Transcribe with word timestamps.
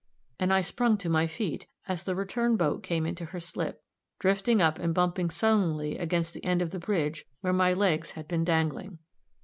and 0.39 0.51
I 0.51 0.61
sprung 0.61 0.97
to 0.97 1.09
my 1.09 1.27
feet, 1.27 1.67
as 1.87 2.05
the 2.05 2.15
return 2.15 2.57
boat 2.57 2.81
came 2.81 3.05
into 3.05 3.25
her 3.25 3.39
slip, 3.39 3.83
drifting 4.17 4.59
up 4.59 4.79
and 4.79 4.95
bumping 4.95 5.29
sullenly 5.29 5.95
against 5.99 6.33
the 6.33 6.43
end 6.43 6.59
of 6.59 6.71
the 6.71 6.79
bridge 6.79 7.23
where 7.41 7.53
my 7.53 7.71
legs 7.73 8.13
had 8.17 8.27
been 8.27 8.43
dangling. 8.43 8.97